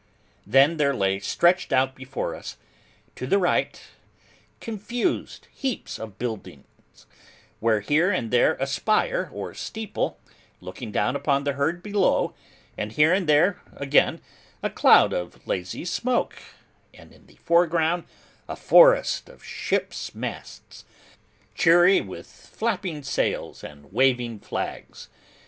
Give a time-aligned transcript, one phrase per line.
[0.47, 2.57] Then there lay stretched out before us,
[3.15, 3.79] to the right,
[4.59, 7.05] confused heaps of buildings,
[7.59, 10.19] with here and there a spire or steeple,
[10.59, 12.33] looking down upon the herd below;
[12.75, 14.21] and here and there, again,
[14.63, 16.33] a cloud of lazy smoke;
[16.95, 18.05] and in the foreground
[18.49, 20.83] a forest of ships' masts,
[21.53, 25.09] cheery with flapping sails and waving flags.